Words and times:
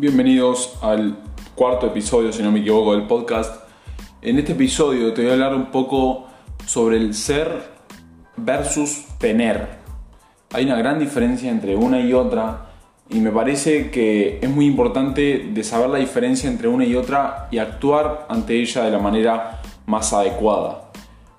Bienvenidos 0.00 0.78
al 0.80 1.18
cuarto 1.54 1.88
episodio, 1.88 2.32
si 2.32 2.42
no 2.42 2.50
me 2.50 2.60
equivoco, 2.60 2.92
del 2.92 3.06
podcast. 3.06 3.64
En 4.22 4.38
este 4.38 4.52
episodio 4.52 5.12
te 5.12 5.20
voy 5.20 5.30
a 5.30 5.34
hablar 5.34 5.54
un 5.54 5.66
poco 5.66 6.26
sobre 6.64 6.96
el 6.96 7.12
ser 7.12 7.64
versus 8.34 9.04
tener. 9.18 9.68
Hay 10.54 10.64
una 10.64 10.76
gran 10.76 10.98
diferencia 10.98 11.50
entre 11.50 11.76
una 11.76 12.00
y 12.00 12.14
otra 12.14 12.70
y 13.10 13.20
me 13.20 13.30
parece 13.30 13.90
que 13.90 14.38
es 14.40 14.48
muy 14.48 14.64
importante 14.64 15.52
saber 15.62 15.90
la 15.90 15.98
diferencia 15.98 16.48
entre 16.48 16.66
una 16.68 16.86
y 16.86 16.94
otra 16.94 17.48
y 17.50 17.58
actuar 17.58 18.26
ante 18.30 18.58
ella 18.58 18.84
de 18.84 18.92
la 18.92 19.00
manera 19.00 19.60
más 19.84 20.14
adecuada. 20.14 20.92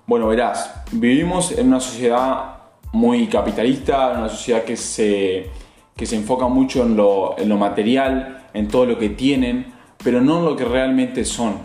Bueno, 0.06 0.28
verás, 0.28 0.84
vivimos 0.92 1.50
en 1.50 1.66
una 1.66 1.80
sociedad 1.80 2.58
muy 2.92 3.26
capitalista, 3.26 4.12
en 4.12 4.18
una 4.20 4.28
sociedad 4.28 4.62
que 4.62 4.76
se, 4.76 5.50
que 5.96 6.06
se 6.06 6.16
enfoca 6.16 6.48
mucho 6.48 6.82
en 6.82 6.96
lo, 6.96 7.36
en 7.38 7.48
lo 7.48 7.56
material, 7.56 8.46
en 8.54 8.68
todo 8.68 8.86
lo 8.86 8.98
que 8.98 9.10
tienen, 9.10 9.72
pero 10.02 10.20
no 10.20 10.38
en 10.38 10.44
lo 10.44 10.56
que 10.56 10.64
realmente 10.64 11.24
son. 11.24 11.58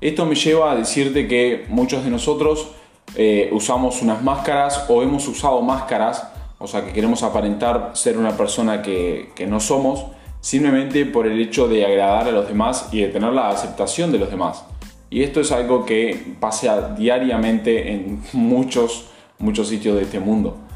Esto 0.00 0.26
me 0.26 0.34
lleva 0.34 0.72
a 0.72 0.76
decirte 0.76 1.26
que 1.26 1.66
muchos 1.68 2.04
de 2.04 2.10
nosotros 2.10 2.70
eh, 3.16 3.48
usamos 3.52 4.02
unas 4.02 4.22
máscaras 4.22 4.84
o 4.88 5.02
hemos 5.02 5.26
usado 5.26 5.60
máscaras, 5.62 6.28
o 6.58 6.66
sea 6.66 6.84
que 6.84 6.92
queremos 6.92 7.22
aparentar 7.22 7.92
ser 7.94 8.18
una 8.18 8.36
persona 8.36 8.82
que, 8.82 9.30
que 9.34 9.46
no 9.46 9.60
somos, 9.60 10.06
simplemente 10.40 11.04
por 11.06 11.26
el 11.26 11.40
hecho 11.40 11.68
de 11.68 11.84
agradar 11.84 12.28
a 12.28 12.32
los 12.32 12.46
demás 12.46 12.88
y 12.92 13.00
de 13.00 13.08
tener 13.08 13.32
la 13.32 13.48
aceptación 13.48 14.12
de 14.12 14.18
los 14.18 14.30
demás. 14.30 14.64
Y 15.10 15.22
esto 15.22 15.40
es 15.40 15.50
algo 15.52 15.86
que 15.86 16.34
pasa 16.38 16.94
diariamente 16.94 17.92
en 17.92 18.22
muchos, 18.32 19.06
muchos 19.38 19.68
sitios 19.68 19.96
de 19.96 20.02
este 20.02 20.20
mundo 20.20 20.67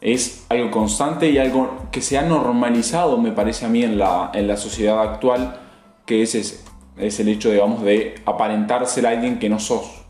es 0.00 0.46
algo 0.48 0.70
constante 0.70 1.30
y 1.30 1.38
algo 1.38 1.88
que 1.90 2.00
se 2.00 2.18
ha 2.18 2.22
normalizado, 2.22 3.18
me 3.18 3.32
parece 3.32 3.66
a 3.66 3.68
mí, 3.68 3.82
en 3.82 3.98
la, 3.98 4.30
en 4.34 4.46
la 4.46 4.56
sociedad 4.56 5.00
actual, 5.02 5.60
que 6.06 6.22
es 6.22 6.34
ese, 6.34 6.64
es 6.96 7.20
el 7.20 7.28
hecho, 7.28 7.50
digamos, 7.50 7.82
de 7.82 8.16
aparentar 8.24 8.86
ser 8.86 9.06
alguien 9.06 9.38
que 9.38 9.48
no 9.48 9.58
sos. 9.58 10.02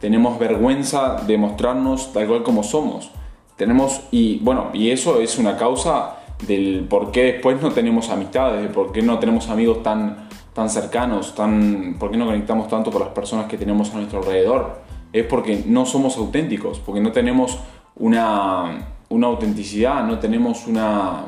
Tenemos 0.00 0.38
vergüenza 0.38 1.16
de 1.26 1.36
mostrarnos 1.36 2.12
tal 2.12 2.26
cual 2.26 2.42
como 2.42 2.62
somos. 2.62 3.10
Tenemos, 3.56 4.02
y 4.10 4.38
bueno, 4.38 4.70
y 4.72 4.90
eso 4.90 5.20
es 5.20 5.38
una 5.38 5.56
causa 5.56 6.16
del 6.46 6.86
por 6.88 7.10
qué 7.10 7.32
después 7.32 7.60
no 7.60 7.72
tenemos 7.72 8.08
amistades, 8.10 8.62
de 8.62 8.68
por 8.68 8.92
qué 8.92 9.02
no 9.02 9.18
tenemos 9.18 9.48
amigos 9.48 9.82
tan, 9.82 10.28
tan 10.54 10.70
cercanos, 10.70 11.34
tan, 11.34 11.96
por 11.98 12.10
qué 12.10 12.16
no 12.16 12.26
conectamos 12.26 12.68
tanto 12.68 12.92
con 12.92 13.00
las 13.00 13.10
personas 13.10 13.46
que 13.46 13.58
tenemos 13.58 13.92
a 13.92 13.96
nuestro 13.96 14.20
alrededor. 14.20 14.80
Es 15.12 15.26
porque 15.26 15.64
no 15.66 15.86
somos 15.86 16.16
auténticos, 16.16 16.78
porque 16.78 17.00
no 17.00 17.10
tenemos 17.10 17.58
una, 17.96 18.97
una 19.08 19.26
autenticidad, 19.26 20.04
no 20.04 20.18
tenemos 20.18 20.66
una... 20.66 21.24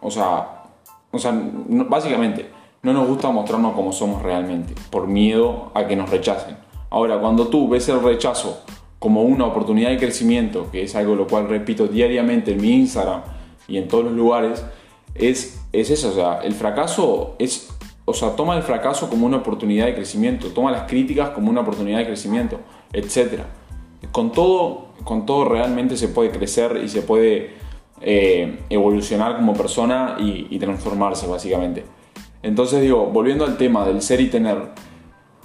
O 0.00 0.10
sea, 0.10 0.64
o 1.10 1.18
sea 1.18 1.32
básicamente, 1.32 2.50
no 2.82 2.92
nos 2.92 3.08
gusta 3.08 3.30
mostrarnos 3.30 3.74
como 3.74 3.92
somos 3.92 4.22
realmente, 4.22 4.74
por 4.90 5.06
miedo 5.06 5.72
a 5.74 5.86
que 5.86 5.96
nos 5.96 6.10
rechacen. 6.10 6.56
Ahora, 6.90 7.18
cuando 7.18 7.48
tú 7.48 7.68
ves 7.68 7.88
el 7.88 8.00
rechazo 8.00 8.62
como 8.98 9.22
una 9.22 9.46
oportunidad 9.46 9.90
de 9.90 9.98
crecimiento, 9.98 10.70
que 10.70 10.82
es 10.82 10.94
algo 10.94 11.14
lo 11.14 11.26
cual 11.26 11.48
repito 11.48 11.86
diariamente 11.86 12.52
en 12.52 12.60
mi 12.60 12.72
Instagram 12.72 13.22
y 13.66 13.78
en 13.78 13.88
todos 13.88 14.04
los 14.04 14.14
lugares, 14.14 14.64
es, 15.14 15.60
es 15.72 15.90
eso, 15.90 16.10
o 16.10 16.12
sea, 16.12 16.40
el 16.42 16.54
fracaso 16.54 17.34
es, 17.38 17.70
o 18.04 18.14
sea, 18.14 18.36
toma 18.36 18.56
el 18.56 18.62
fracaso 18.62 19.10
como 19.10 19.26
una 19.26 19.38
oportunidad 19.38 19.86
de 19.86 19.94
crecimiento, 19.94 20.48
toma 20.48 20.70
las 20.70 20.88
críticas 20.88 21.30
como 21.30 21.50
una 21.50 21.60
oportunidad 21.60 21.98
de 21.98 22.06
crecimiento, 22.06 22.60
etc. 22.92 23.42
Con 24.12 24.32
todo, 24.32 24.88
con 25.04 25.26
todo 25.26 25.44
realmente 25.44 25.96
se 25.96 26.08
puede 26.08 26.30
crecer 26.30 26.80
y 26.82 26.88
se 26.88 27.02
puede 27.02 27.56
eh, 28.00 28.60
evolucionar 28.70 29.36
como 29.36 29.54
persona 29.54 30.16
y, 30.18 30.58
transformarse 30.58 31.26
básicamente. 31.26 31.84
Entonces 32.42 32.80
digo, 32.82 33.06
volviendo 33.06 33.44
al 33.44 33.56
tema 33.56 33.84
del 33.84 34.02
ser 34.02 34.20
y 34.20 34.28
tener, 34.28 34.56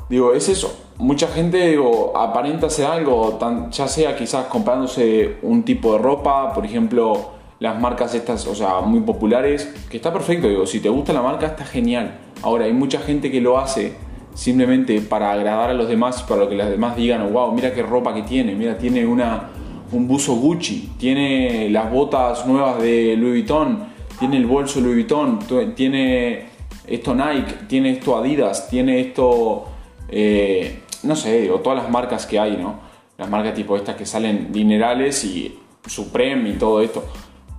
digo, 0.10 0.34
es 0.34 0.50
eso. 0.50 0.80
Mucha 0.98 1.28
gente 1.28 1.70
digo, 1.70 2.16
aparenta 2.16 2.70
ser 2.70 2.86
algo, 2.86 3.40
ya 3.72 3.88
sea 3.88 4.16
quizás 4.16 4.46
comprándose 4.46 5.38
un 5.42 5.64
tipo 5.64 5.94
de 5.94 6.00
ropa, 6.00 6.54
por 6.54 6.66
ejemplo, 6.66 7.32
las 7.60 7.80
marcas 7.80 8.14
estas, 8.14 8.46
o 8.46 8.54
sea, 8.54 8.82
muy 8.82 9.00
populares, 9.00 9.74
que 9.90 9.98
está 9.98 10.14
perfecto, 10.14 10.48
digo, 10.48 10.68
si 10.68 10.80
te 10.80 10.90
gusta 10.90 11.14
la 11.14 11.22
marca 11.22 11.48
está 11.48 11.66
genial. 11.66 12.20
Ahora, 12.44 12.66
hay 12.66 12.74
mucha 12.74 13.00
gente 13.00 13.32
que 13.32 13.42
lo 13.42 13.58
hace 13.58 13.96
simplemente 14.34 15.00
para 15.02 15.32
agradar 15.32 15.70
a 15.70 15.74
los 15.74 15.88
demás, 15.88 16.24
para 16.24 16.48
que 16.48 16.56
los 16.56 16.70
demás 16.70 16.96
digan, 16.96 17.32
wow, 17.32 17.52
mira 17.52 17.74
qué 17.74 17.84
ropa 17.84 18.14
que 18.14 18.24
tiene, 18.24 18.56
mira, 18.56 18.78
tiene 18.78 19.06
una, 19.06 19.50
un 19.92 20.08
buzo 20.08 20.36
Gucci, 20.36 20.94
tiene 20.98 21.70
las 21.70 21.92
botas 21.92 22.46
nuevas 22.46 22.82
de 22.82 23.16
Louis 23.18 23.34
Vuitton, 23.34 23.86
tiene 24.20 24.38
el 24.38 24.46
bolso 24.46 24.80
Louis 24.80 24.96
Vuitton, 24.96 25.40
tiene 25.76 26.46
esto 26.88 27.16
Nike, 27.16 27.54
tiene 27.68 27.92
esto 27.92 28.18
Adidas, 28.18 28.70
tiene 28.70 29.00
esto, 29.00 29.66
eh, 30.10 30.82
no 31.04 31.16
sé, 31.16 31.42
digo, 31.42 31.60
todas 31.60 31.84
las 31.84 31.92
marcas 31.92 32.26
que 32.26 32.40
hay, 32.40 32.58
¿no? 32.58 32.80
Las 33.18 33.30
marcas 33.30 33.54
tipo 33.54 33.78
estas 33.78 33.96
que 33.96 34.06
salen 34.06 34.52
dinerales 34.52 35.24
y 35.24 35.60
Supreme 35.86 36.50
y 36.50 36.54
todo 36.54 36.82
esto. 36.82 37.04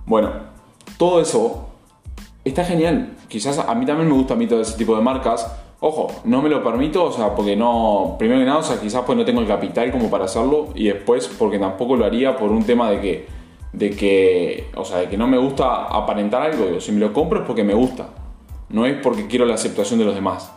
Bueno, 0.05 0.31
todo 0.97 1.21
eso 1.21 1.69
está 2.43 2.65
genial. 2.65 3.15
Quizás 3.27 3.59
a 3.59 3.73
mí 3.75 3.85
también 3.85 4.09
me 4.09 4.15
gusta 4.15 4.33
a 4.33 4.37
mí 4.37 4.47
todo 4.47 4.61
ese 4.61 4.77
tipo 4.77 4.95
de 4.95 5.01
marcas 5.01 5.49
Ojo, 5.87 6.07
no 6.23 6.41
me 6.41 6.49
lo 6.49 6.63
permito, 6.63 7.03
o 7.03 7.11
sea, 7.11 7.35
porque 7.35 7.55
no, 7.55 8.15
primero 8.17 8.39
que 8.39 8.45
nada, 8.47 8.57
o 8.57 8.63
sea, 8.63 8.81
quizás 8.81 9.03
pues 9.05 9.15
no 9.15 9.23
tengo 9.23 9.41
el 9.41 9.47
capital 9.47 9.91
como 9.91 10.09
para 10.09 10.25
hacerlo 10.25 10.69
y 10.73 10.85
después 10.85 11.27
porque 11.37 11.59
tampoco 11.59 11.95
lo 11.95 12.05
haría 12.05 12.35
por 12.35 12.51
un 12.51 12.63
tema 12.63 12.89
de 12.89 12.99
que, 12.99 13.27
de 13.71 13.91
que, 13.91 14.71
o 14.75 14.83
sea, 14.83 14.97
de 14.97 15.09
que 15.09 15.15
no 15.15 15.27
me 15.27 15.37
gusta 15.37 15.83
aparentar 15.83 16.41
algo, 16.41 16.65
digo, 16.65 16.79
si 16.81 16.91
me 16.91 16.99
lo 16.99 17.13
compro 17.13 17.41
es 17.41 17.45
porque 17.45 17.63
me 17.63 17.75
gusta, 17.75 18.07
no 18.69 18.87
es 18.87 18.95
porque 18.95 19.27
quiero 19.27 19.45
la 19.45 19.53
aceptación 19.53 19.99
de 19.99 20.05
los 20.05 20.15
demás. 20.15 20.51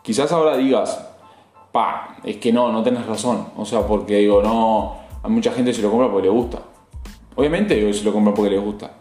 Quizás 0.00 0.32
ahora 0.32 0.56
digas, 0.56 1.10
pa, 1.70 2.16
es 2.24 2.38
que 2.38 2.50
no, 2.50 2.72
no 2.72 2.82
tenés 2.82 3.04
razón, 3.04 3.48
o 3.58 3.66
sea, 3.66 3.86
porque 3.86 4.16
digo, 4.16 4.42
no, 4.42 4.96
a 5.22 5.28
mucha 5.28 5.52
gente 5.52 5.74
se 5.74 5.82
lo 5.82 5.90
compra 5.90 6.10
porque 6.10 6.28
le 6.28 6.32
gusta. 6.32 6.62
Obviamente 7.36 7.74
digo, 7.74 7.92
se 7.92 8.02
lo 8.02 8.14
compra 8.14 8.32
porque 8.32 8.52
le 8.52 8.58
gusta. 8.58 8.92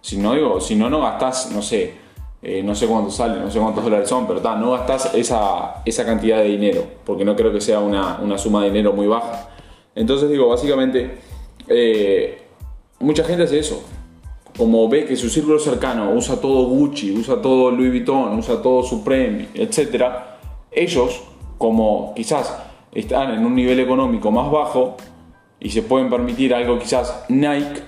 Si 0.00 0.16
no, 0.16 0.34
digo, 0.34 0.60
si 0.60 0.76
no, 0.76 0.88
no 0.88 1.00
gastás, 1.00 1.50
no 1.52 1.60
sé, 1.60 2.06
eh, 2.40 2.62
no 2.62 2.74
sé 2.74 2.86
cuánto 2.86 3.10
sale, 3.10 3.40
no 3.40 3.50
sé 3.50 3.58
cuántos 3.58 3.82
dólares 3.82 4.08
son, 4.08 4.26
pero 4.26 4.40
no 4.56 4.70
gastas 4.70 5.14
esa, 5.14 5.82
esa, 5.84 6.04
cantidad 6.04 6.38
de 6.38 6.44
dinero, 6.44 6.84
porque 7.04 7.24
no 7.24 7.34
creo 7.34 7.52
que 7.52 7.60
sea 7.60 7.80
una, 7.80 8.18
una 8.22 8.38
suma 8.38 8.62
de 8.62 8.68
dinero 8.68 8.92
muy 8.92 9.08
baja. 9.08 9.48
Entonces 9.94 10.30
digo, 10.30 10.48
básicamente, 10.48 11.18
eh, 11.66 12.42
mucha 13.00 13.24
gente 13.24 13.44
hace 13.44 13.58
eso. 13.58 13.82
Como 14.56 14.88
ve 14.88 15.04
que 15.04 15.16
su 15.16 15.28
círculo 15.28 15.58
cercano 15.58 16.12
usa 16.12 16.40
todo 16.40 16.68
Gucci, 16.68 17.12
usa 17.12 17.42
todo 17.42 17.70
Louis 17.70 17.90
Vuitton, 17.90 18.38
usa 18.38 18.62
todo 18.62 18.82
Supreme, 18.82 19.48
etc., 19.54 20.04
ellos, 20.70 21.22
como 21.58 22.12
quizás 22.14 22.56
están 22.92 23.34
en 23.34 23.44
un 23.44 23.54
nivel 23.54 23.80
económico 23.80 24.30
más 24.30 24.50
bajo 24.50 24.96
y 25.60 25.70
se 25.70 25.82
pueden 25.82 26.08
permitir 26.08 26.54
algo 26.54 26.78
quizás 26.78 27.24
Nike, 27.28 27.82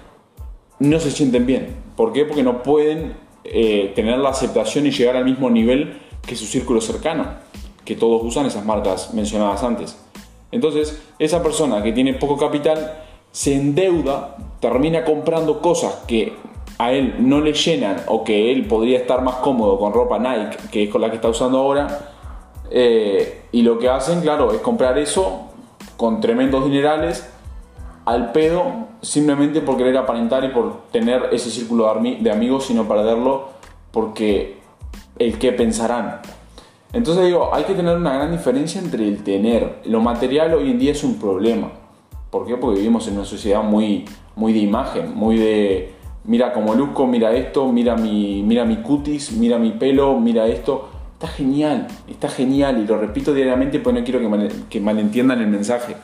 no 0.80 0.98
se 0.98 1.10
sienten 1.10 1.46
bien. 1.46 1.68
¿Por 1.96 2.12
qué? 2.12 2.24
Porque 2.24 2.42
no 2.42 2.62
pueden 2.62 3.14
eh, 3.52 3.92
tener 3.96 4.18
la 4.18 4.30
aceptación 4.30 4.86
y 4.86 4.92
llegar 4.92 5.16
al 5.16 5.24
mismo 5.24 5.50
nivel 5.50 5.98
que 6.24 6.36
su 6.36 6.46
círculo 6.46 6.80
cercano, 6.80 7.26
que 7.84 7.96
todos 7.96 8.22
usan 8.22 8.46
esas 8.46 8.64
marcas 8.64 9.12
mencionadas 9.12 9.62
antes. 9.64 9.98
Entonces, 10.52 11.02
esa 11.18 11.42
persona 11.42 11.82
que 11.82 11.92
tiene 11.92 12.14
poco 12.14 12.36
capital 12.36 13.04
se 13.32 13.54
endeuda, 13.54 14.36
termina 14.60 15.04
comprando 15.04 15.60
cosas 15.60 15.94
que 16.06 16.32
a 16.78 16.92
él 16.92 17.16
no 17.18 17.40
le 17.40 17.52
llenan 17.52 17.96
o 18.06 18.24
que 18.24 18.52
él 18.52 18.66
podría 18.66 18.98
estar 18.98 19.22
más 19.22 19.36
cómodo 19.36 19.78
con 19.78 19.92
ropa 19.92 20.18
Nike, 20.18 20.56
que 20.70 20.84
es 20.84 20.90
con 20.90 21.00
la 21.00 21.10
que 21.10 21.16
está 21.16 21.28
usando 21.28 21.58
ahora, 21.58 22.12
eh, 22.70 23.42
y 23.52 23.62
lo 23.62 23.78
que 23.78 23.88
hacen, 23.88 24.20
claro, 24.20 24.52
es 24.52 24.60
comprar 24.60 24.96
eso 24.98 25.50
con 25.96 26.20
tremendos 26.20 26.64
dinerales 26.64 27.29
al 28.10 28.32
pedo 28.32 28.88
simplemente 29.02 29.60
por 29.60 29.76
querer 29.76 29.96
aparentar 29.96 30.44
y 30.44 30.48
por 30.48 30.88
tener 30.90 31.28
ese 31.30 31.48
círculo 31.48 31.94
de 32.02 32.30
amigos 32.32 32.68
y 32.70 32.74
no 32.74 32.88
perderlo 32.88 33.50
porque 33.92 34.58
el 35.16 35.38
que 35.38 35.52
pensarán. 35.52 36.20
Entonces 36.92 37.26
digo, 37.26 37.54
hay 37.54 37.62
que 37.62 37.74
tener 37.74 37.96
una 37.96 38.12
gran 38.14 38.32
diferencia 38.32 38.80
entre 38.80 39.06
el 39.06 39.22
tener. 39.22 39.78
Lo 39.84 40.00
material 40.00 40.54
hoy 40.54 40.72
en 40.72 40.78
día 40.80 40.90
es 40.90 41.04
un 41.04 41.20
problema. 41.20 41.70
¿Por 42.30 42.48
qué? 42.48 42.56
Porque 42.56 42.80
vivimos 42.80 43.06
en 43.06 43.14
una 43.14 43.24
sociedad 43.24 43.62
muy, 43.62 44.04
muy 44.34 44.52
de 44.52 44.58
imagen, 44.58 45.14
muy 45.14 45.38
de 45.38 45.92
mira 46.24 46.52
cómo 46.52 46.74
luzco, 46.74 47.06
mira 47.06 47.32
esto, 47.32 47.70
mira 47.70 47.94
mi, 47.94 48.42
mira 48.42 48.64
mi 48.64 48.78
cutis, 48.78 49.30
mira 49.32 49.56
mi 49.56 49.70
pelo, 49.70 50.18
mira 50.18 50.48
esto. 50.48 50.88
Está 51.12 51.28
genial, 51.28 51.86
está 52.08 52.28
genial 52.28 52.82
y 52.82 52.88
lo 52.88 52.98
repito 52.98 53.32
diariamente 53.32 53.78
porque 53.78 54.00
no 54.00 54.04
quiero 54.04 54.18
que, 54.18 54.52
que 54.68 54.80
malentiendan 54.80 55.40
el 55.40 55.46
mensaje. 55.46 55.94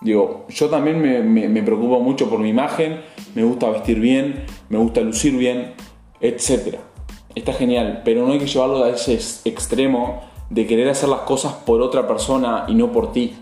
Digo, 0.00 0.44
yo 0.48 0.68
también 0.68 1.00
me, 1.00 1.62
preocupo 1.62 2.00
mucho 2.00 2.28
por 2.28 2.38
mi 2.38 2.50
imagen, 2.50 3.00
me 3.34 3.44
gusta 3.44 3.70
vestir 3.70 3.98
bien, 3.98 4.44
me 4.68 4.78
gusta 4.78 5.00
lucir 5.00 5.36
bien, 5.36 5.74
etc. 6.20 6.76
Está 7.34 7.52
genial, 7.52 8.02
pero 8.04 8.26
no 8.26 8.32
hay 8.32 8.38
que 8.38 8.46
llevarlo 8.46 8.84
a 8.84 8.90
ese 8.90 9.14
extremo 9.44 10.20
de 10.50 10.66
querer 10.66 10.88
hacer 10.88 11.08
las 11.08 11.20
cosas 11.20 11.54
por 11.54 11.80
otra 11.80 12.06
persona 12.06 12.66
y 12.68 12.74
no 12.74 12.92
por 12.92 13.12
ti. 13.12 13.34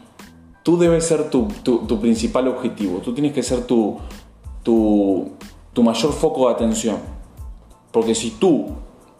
Tú 0.62 0.78
debes 0.78 1.04
ser 1.06 1.28
tu, 1.28 1.48
principal 2.00 2.48
objetivo, 2.48 2.98
tú 2.98 3.12
tienes 3.12 3.32
que 3.32 3.42
ser 3.42 3.66
tu, 3.66 3.98
tu, 4.62 5.32
tu 5.72 5.82
mayor 5.82 6.12
foco 6.12 6.48
de 6.48 6.54
atención. 6.54 6.96
Porque 7.90 8.14
si 8.14 8.30
tú 8.30 8.68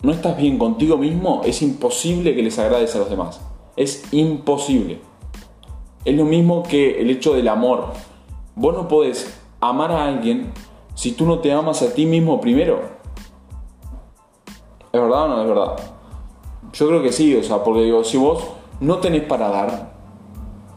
no 0.02 0.12
estás 0.12 0.36
bien 0.36 0.58
contigo 0.58 0.96
mismo, 0.96 1.42
es 1.44 1.62
imposible 1.62 2.34
que 2.34 2.42
les 2.42 2.58
agrades 2.58 2.94
a 2.94 2.98
los 2.98 3.10
demás. 3.10 3.40
Es 3.76 4.04
imposible. 4.12 5.00
Es 6.04 6.16
lo 6.16 6.24
mismo 6.24 6.62
que 6.62 7.00
el 7.00 7.10
hecho 7.10 7.34
del 7.34 7.48
amor. 7.48 7.92
Vos 8.54 8.74
no 8.74 8.88
podés 8.88 9.40
amar 9.60 9.90
a 9.92 10.04
alguien 10.04 10.52
si 10.94 11.12
tú 11.12 11.26
no 11.26 11.38
te 11.38 11.52
amas 11.52 11.82
a 11.82 11.92
ti 11.92 12.06
mismo 12.06 12.40
primero. 12.40 12.82
¿Es 14.92 15.00
verdad 15.00 15.24
o 15.24 15.28
no 15.28 15.42
es 15.42 15.48
verdad? 15.48 15.76
Yo 16.72 16.88
creo 16.88 17.02
que 17.02 17.12
sí, 17.12 17.34
o 17.36 17.42
sea, 17.42 17.64
porque 17.64 17.82
digo, 17.82 18.04
si 18.04 18.16
vos 18.16 18.44
no 18.80 18.98
tenés 18.98 19.22
para 19.22 19.48
dar, 19.48 19.92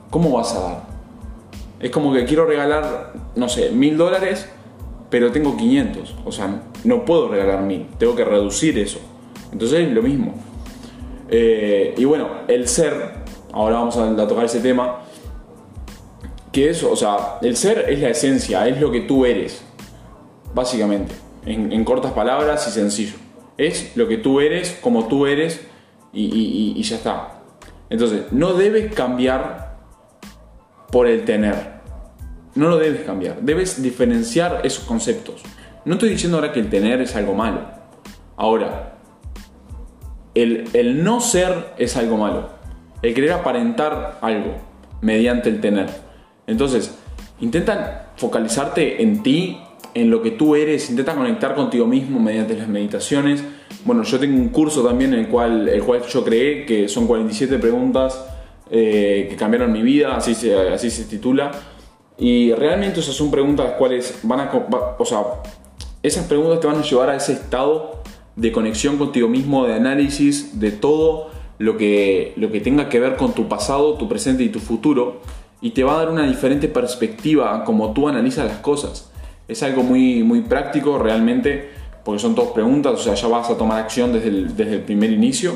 ¿cómo 0.10 0.32
vas 0.32 0.56
a 0.56 0.60
dar? 0.62 0.84
Es 1.80 1.92
como 1.92 2.12
que 2.14 2.26
quiero 2.26 2.46
regalar, 2.46 3.14
no 3.36 3.50
sé, 3.50 3.70
mil 3.72 3.98
dólares, 3.98 4.50
pero 5.10 5.32
tengo 5.32 5.56
500. 5.56 6.16
O 6.26 6.32
sea, 6.32 6.64
no 6.84 7.06
puedo 7.06 7.28
regalar 7.28 7.62
mil, 7.62 7.88
tengo 7.98 8.16
que 8.16 8.26
reducir 8.26 8.78
eso. 8.80 9.00
Entonces 9.52 9.88
es 9.88 9.92
lo 9.92 10.02
mismo. 10.02 10.34
Eh, 11.30 11.94
y 11.98 12.06
bueno, 12.06 12.28
el 12.48 12.68
ser, 12.68 13.24
ahora 13.52 13.76
vamos 13.76 13.98
a, 13.98 14.28
tocar 14.28 14.46
ese 14.46 14.60
tema, 14.60 15.02
que 16.58 16.72
es, 16.72 16.82
o 16.82 16.96
sea, 16.96 17.38
el 17.44 17.56
ser 17.56 17.86
es 17.88 18.00
la 18.00 18.10
esencia, 18.10 18.68
es 18.68 18.82
lo 18.82 18.92
que 18.92 19.02
tú 19.02 19.28
eres, 19.28 19.62
básicamente, 20.56 21.14
en, 21.46 21.84
cortas 21.84 22.14
palabras 22.14 22.68
y 22.68 22.72
sencillo. 22.72 23.14
Es 23.60 23.96
lo 23.96 24.08
que 24.08 24.18
tú 24.18 24.40
eres, 24.40 24.76
como 24.82 25.08
tú 25.08 25.28
eres 25.28 25.62
y 26.12 26.82
ya 26.82 26.96
está. 26.96 27.42
Entonces, 27.92 28.32
no 28.32 28.54
debes 28.54 28.92
cambiar 28.92 29.78
por 30.92 31.06
el 31.06 31.26
tener. 31.26 31.78
No 32.56 32.70
lo 32.70 32.78
debes 32.78 33.02
cambiar. 33.02 33.40
Debes 33.42 33.84
diferenciar 33.84 34.62
esos 34.64 34.84
conceptos. 34.84 35.44
No 35.86 35.94
estoy 35.94 36.10
diciendo 36.10 36.38
ahora 36.38 36.52
que 36.52 36.60
el 36.60 36.72
tener 36.72 37.02
es 37.02 37.16
algo 37.16 37.36
malo. 37.36 37.62
Ahora, 38.36 38.98
el, 40.34 41.04
no 41.04 41.22
ser 41.22 41.76
es 41.78 41.96
algo 41.98 42.18
malo. 42.18 42.50
El 43.04 43.14
querer 43.14 43.34
aparentar 43.34 44.18
algo 44.22 44.56
mediante 45.02 45.50
el 45.50 45.62
tener. 45.62 46.07
Entonces, 46.48 46.98
intenta 47.42 48.14
focalizarte 48.16 49.04
en 49.04 49.22
ti, 49.22 49.58
en 49.94 50.10
lo 50.10 50.22
que 50.22 50.32
tú 50.32 50.56
eres, 50.56 50.90
intenta 50.90 51.16
conectar 51.16 51.56
contigo 51.56 51.86
mismo 51.86 52.20
mediante 52.20 52.56
las 52.56 52.68
meditaciones. 52.68 53.44
Bueno, 53.86 54.04
yo 54.04 54.20
tengo 54.20 54.38
un 54.38 54.50
curso 54.50 54.84
también 54.84 55.14
en 55.14 55.22
el 55.22 55.28
cual, 55.28 55.68
el 55.70 55.84
cual 55.84 56.02
yo 56.04 56.24
creé, 56.24 56.66
que 56.66 56.88
son 56.88 57.08
47 57.08 57.58
preguntas 57.60 58.26
eh, 58.70 59.28
que 59.30 59.36
cambiaron 59.36 59.72
mi 59.72 59.82
vida, 59.82 60.16
así 60.16 60.36
se, 60.36 60.56
así 60.70 60.90
se 60.90 61.06
titula. 61.06 61.52
Y 62.18 62.54
realmente 62.54 63.00
esas 63.00 63.16
son 63.16 63.30
preguntas 63.30 63.68
las 63.68 63.76
cuales 63.76 64.20
van 64.24 64.40
a... 64.40 64.52
O 64.98 65.06
sea, 65.06 65.24
esas 66.04 66.26
preguntas 66.26 66.60
te 66.60 66.68
van 66.68 66.78
a 66.78 66.82
llevar 66.82 67.10
a 67.10 67.16
ese 67.16 67.34
estado 67.34 68.02
de 68.36 68.52
conexión 68.52 68.98
contigo 68.98 69.28
mismo, 69.28 69.66
de 69.66 69.74
análisis 69.76 70.60
de 70.60 70.72
todo 70.72 71.30
lo 71.60 71.78
que, 71.78 72.34
lo 72.36 72.52
que 72.52 72.60
tenga 72.62 72.90
que 72.90 73.00
ver 73.00 73.16
con 73.16 73.34
tu 73.34 73.48
pasado, 73.48 73.96
tu 73.96 74.08
presente 74.08 74.44
y 74.44 74.50
tu 74.50 74.60
futuro. 74.60 75.22
Y 75.62 75.72
te 75.72 75.84
va 75.84 75.96
a 75.96 75.98
dar 75.98 76.10
una 76.10 76.28
diferente 76.28 76.68
perspectiva 76.68 77.56
a 77.56 77.64
cómo 77.64 77.94
tú 77.94 78.08
analizas 78.08 78.46
las 78.46 78.58
cosas. 78.58 79.12
Es 79.48 79.64
algo 79.64 79.84
muy, 79.84 80.24
muy 80.24 80.42
práctico 80.42 80.98
realmente, 81.00 81.70
porque 82.04 82.20
son 82.20 82.36
todas 82.36 82.52
preguntas, 82.52 82.94
o 82.94 82.98
sea, 82.98 83.16
ya 83.16 83.28
vas 83.28 83.50
a 83.50 83.58
tomar 83.58 83.80
acción 83.80 84.14
desde 84.14 84.28
el, 84.28 84.56
desde 84.56 84.76
el 84.76 84.82
primer 84.82 85.12
inicio. 85.12 85.54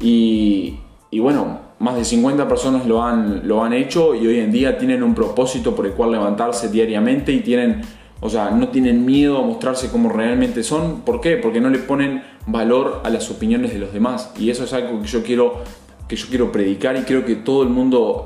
Y, 0.00 0.78
y, 1.10 1.18
bueno, 1.18 1.58
más 1.78 1.96
de 1.96 2.04
50 2.04 2.46
personas 2.46 2.86
lo 2.86 3.02
han, 3.02 3.46
lo 3.48 3.64
han 3.64 3.72
hecho 3.72 4.14
y 4.14 4.26
hoy 4.26 4.40
en 4.40 4.52
día 4.52 4.78
tienen 4.78 5.02
un 5.02 5.14
propósito 5.14 5.74
por 5.74 5.86
el 5.86 5.92
cual 5.92 6.12
levantarse 6.12 6.68
diariamente 6.68 7.32
y 7.32 7.40
tienen 7.40 7.82
o 8.20 8.30
sea, 8.30 8.50
no 8.50 8.68
tienen 8.68 9.04
miedo 9.04 9.38
a 9.38 9.42
mostrarse 9.42 9.90
como 9.90 10.08
realmente 10.08 10.62
son. 10.62 11.02
¿Por 11.02 11.20
qué? 11.20 11.36
Porque 11.36 11.60
no 11.60 11.68
le 11.68 11.78
ponen 11.78 12.22
valor 12.46 13.02
a 13.04 13.10
las 13.10 13.30
opiniones 13.30 13.72
de 13.72 13.78
los 13.78 13.92
demás. 13.92 14.32
Y 14.38 14.50
eso 14.50 14.64
es 14.64 14.72
algo 14.72 15.02
que 15.02 15.06
yo 15.06 15.22
quiero, 15.22 15.62
que 16.08 16.16
yo 16.16 16.28
quiero 16.28 16.52
predicar 16.52 16.96
y 16.96 17.00
quiero 17.00 17.24
que 17.24 17.36
todo 17.36 17.62
el 17.62 17.68
mundo 17.68 18.24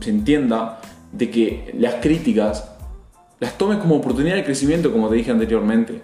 se 0.00 0.10
entienda 0.10 0.80
de 1.12 1.30
que 1.30 1.74
las 1.78 1.94
críticas 1.96 2.72
las 3.42 3.58
tomes 3.58 3.78
como 3.78 3.96
oportunidad 3.96 4.36
de 4.36 4.44
crecimiento, 4.44 4.92
como 4.92 5.08
te 5.08 5.16
dije 5.16 5.32
anteriormente. 5.32 6.00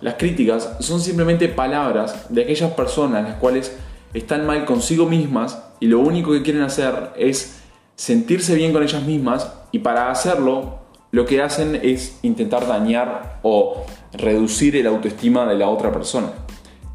Las 0.00 0.14
críticas 0.14 0.76
son 0.80 1.00
simplemente 1.00 1.46
palabras 1.48 2.26
de 2.30 2.42
aquellas 2.42 2.72
personas 2.72 3.22
las 3.22 3.36
cuales 3.36 3.76
están 4.12 4.44
mal 4.44 4.64
consigo 4.64 5.06
mismas 5.06 5.62
y 5.78 5.86
lo 5.86 6.00
único 6.00 6.32
que 6.32 6.42
quieren 6.42 6.62
hacer 6.62 7.12
es 7.16 7.60
sentirse 7.94 8.56
bien 8.56 8.72
con 8.72 8.82
ellas 8.82 9.04
mismas 9.04 9.52
y 9.70 9.78
para 9.78 10.10
hacerlo 10.10 10.80
lo 11.12 11.26
que 11.26 11.40
hacen 11.40 11.78
es 11.80 12.18
intentar 12.22 12.66
dañar 12.66 13.38
o 13.44 13.84
reducir 14.12 14.74
el 14.74 14.88
autoestima 14.88 15.46
de 15.46 15.54
la 15.54 15.68
otra 15.68 15.92
persona. 15.92 16.32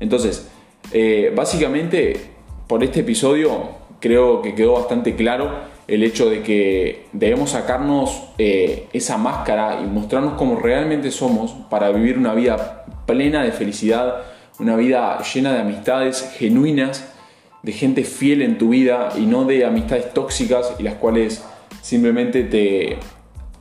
Entonces, 0.02 0.50
eh, 0.92 1.32
básicamente, 1.34 2.35
por 2.68 2.84
este 2.84 3.02
episodio 3.02 3.70
creo 4.00 4.42
que 4.42 4.56
quedó 4.56 4.74
bastante 4.74 5.16
claro 5.16 5.52
el 5.88 6.04
hecho 6.04 6.30
de 6.30 6.42
que 6.42 7.06
debemos 7.14 7.52
sacarnos 7.52 8.24
eh, 8.38 8.88
esa 8.94 9.18
máscara 9.18 9.82
y 9.84 9.86
mostrarnos 9.86 10.34
como 10.34 10.60
realmente 10.60 11.12
somos 11.12 11.52
para 11.70 11.92
vivir 11.92 12.18
una 12.18 12.34
vida 12.34 12.86
plena 13.06 13.44
de 13.44 13.52
felicidad, 13.52 14.24
una 14.60 14.76
vida 14.76 15.22
llena 15.22 15.54
de 15.54 15.62
amistades 15.62 16.34
genuinas, 16.38 17.12
de 17.62 17.72
gente 17.72 18.04
fiel 18.04 18.42
en 18.42 18.58
tu 18.58 18.70
vida 18.70 19.10
y 19.16 19.22
no 19.22 19.46
de 19.46 19.66
amistades 19.66 20.14
tóxicas 20.14 20.74
y 20.80 20.84
las 20.84 20.96
cuales 20.96 21.46
simplemente 21.82 22.44
te, 22.44 22.98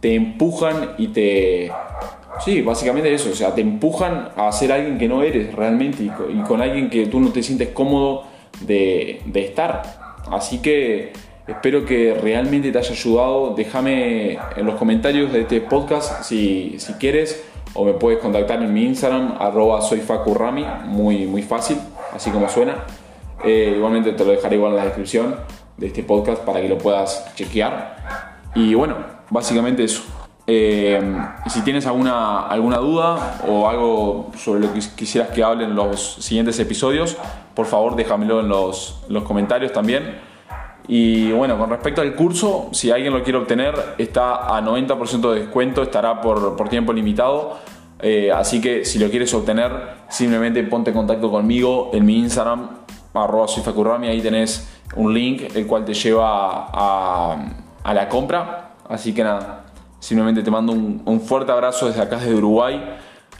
te 0.00 0.14
empujan 0.14 0.90
y 0.98 1.08
te... 1.08 1.70
Sí, 2.44 2.62
básicamente 2.62 3.14
eso, 3.14 3.30
o 3.30 3.34
sea, 3.34 3.54
te 3.54 3.60
empujan 3.60 4.30
a 4.36 4.50
ser 4.52 4.72
alguien 4.72 4.98
que 4.98 5.08
no 5.08 5.22
eres 5.22 5.54
realmente 5.54 6.02
y 6.02 6.08
con, 6.46 6.60
alguien 6.60 6.90
que 6.90 7.06
tú 7.06 7.20
no 7.20 7.30
te 7.30 7.42
sientes 7.42 7.68
cómodo 7.68 8.24
de, 8.60 9.22
estar. 9.34 9.82
Así 10.30 10.58
que 10.58 11.12
espero 11.46 11.84
que 11.84 12.14
realmente 12.14 12.72
te 12.72 12.78
haya 12.78 12.92
ayudado. 12.92 13.54
Déjame 13.54 14.38
en 14.56 14.66
los 14.66 14.76
comentarios 14.76 15.32
de 15.32 15.42
este 15.42 15.60
podcast 15.60 16.22
si, 16.22 16.76
quieres 16.98 17.44
o 17.74 17.84
me 17.84 17.92
puedes 17.94 18.20
contactar 18.20 18.62
en 18.62 18.72
mi 18.72 18.84
Instagram, 18.84 19.36
arroba 19.40 19.82
soyfacurrami, 19.82 20.64
muy, 20.84 21.26
muy 21.26 21.42
fácil, 21.42 21.78
así 22.12 22.30
como 22.30 22.48
suena. 22.48 22.84
Eh, 23.44 23.74
igualmente 23.76 24.12
te 24.12 24.24
lo 24.24 24.30
dejaré 24.30 24.56
igual 24.56 24.72
en 24.72 24.78
la 24.78 24.84
descripción 24.84 25.34
de 25.76 25.88
este 25.88 26.02
podcast 26.02 26.42
para 26.44 26.60
que 26.60 26.68
lo 26.68 26.78
puedas 26.78 27.34
chequear. 27.34 27.96
Y 28.54 28.74
bueno, 28.74 28.96
básicamente 29.30 29.82
eso. 29.82 30.13
Eh, 30.46 31.00
si 31.46 31.62
tienes 31.62 31.86
alguna, 31.86 32.40
alguna 32.40 32.76
duda 32.76 33.40
o 33.48 33.68
algo 33.68 34.30
sobre 34.36 34.60
lo 34.60 34.72
que 34.74 34.80
quisieras 34.94 35.30
que 35.30 35.42
hable 35.42 35.64
en 35.64 35.74
los 35.74 36.16
siguientes 36.16 36.58
episodios, 36.60 37.16
por 37.54 37.66
favor 37.66 37.96
déjamelo 37.96 38.40
en 38.40 38.48
los, 38.48 39.00
comentarios 39.24 39.72
también. 39.72 40.18
Y 40.86 41.32
bueno, 41.32 41.56
con 41.56 41.70
respecto 41.70 42.02
al 42.02 42.14
curso, 42.14 42.68
si 42.72 42.90
alguien 42.90 43.14
lo 43.14 43.22
quiere 43.22 43.38
obtener, 43.38 43.74
está 43.96 44.54
a 44.54 44.60
90% 44.60 45.32
de 45.32 45.40
descuento, 45.40 45.82
estará 45.82 46.20
por, 46.20 46.68
tiempo 46.68 46.92
limitado. 46.92 47.58
Eh, 48.00 48.30
así 48.30 48.60
que 48.60 48.84
si 48.84 48.98
lo 48.98 49.08
quieres 49.08 49.32
obtener, 49.32 49.72
simplemente 50.10 50.62
ponte 50.64 50.90
en 50.90 50.96
contacto 50.96 51.30
conmigo 51.30 51.90
en 51.94 52.04
mi 52.04 52.18
Instagram, 52.18 52.68
arroba 53.14 53.46
ahí 54.02 54.20
tenés 54.20 54.68
un 54.96 55.14
link 55.14 55.54
el 55.54 55.66
cual 55.66 55.86
te 55.86 55.94
lleva 55.94 56.68
a, 56.70 57.36
a 57.82 57.94
la 57.94 58.08
compra 58.08 58.64
Así 58.88 59.14
que 59.14 59.24
nada, 59.24 59.63
simplemente 60.04 60.42
te 60.42 60.50
mando 60.50 60.72
un, 60.72 61.20
fuerte 61.22 61.50
abrazo 61.50 61.86
desde 61.86 62.02
acá, 62.02 62.18
desde 62.18 62.34
Uruguay. 62.34 62.78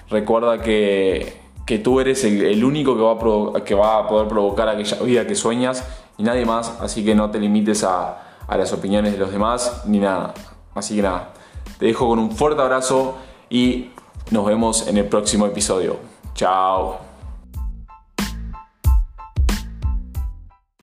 Recuerda 0.08 0.62
que, 0.62 1.42
tú 1.82 2.00
eres 2.00 2.24
el, 2.24 2.64
único 2.64 2.96
que 2.96 3.02
va, 3.02 3.58
a 3.58 3.64
que 3.64 3.74
va 3.74 3.98
a 3.98 4.08
poder 4.08 4.28
provocar 4.28 4.70
aquella 4.70 4.96
vida 5.02 5.26
que 5.26 5.34
sueñas 5.34 5.86
y 6.16 6.22
nadie 6.22 6.46
más, 6.46 6.80
así 6.80 7.04
que 7.04 7.14
no 7.14 7.30
te 7.30 7.38
limites 7.38 7.84
a, 7.84 8.46
a 8.48 8.56
las 8.56 8.72
opiniones 8.72 9.12
de 9.12 9.18
los 9.18 9.30
demás 9.30 9.82
ni 9.84 9.98
nada. 9.98 10.32
Así 10.74 10.96
que 10.96 11.02
nada, 11.02 11.34
te 11.78 11.84
dejo 11.84 12.08
con 12.08 12.18
un 12.18 12.30
fuerte 12.30 12.62
abrazo 12.62 13.18
y 13.50 13.90
nos 14.30 14.46
vemos 14.46 14.88
en 14.88 14.96
el 14.96 15.04
próximo 15.04 15.44
episodio. 15.44 15.98
Chao. 16.34 17.13